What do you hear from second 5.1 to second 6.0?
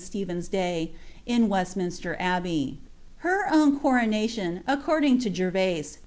to Geri'aBe.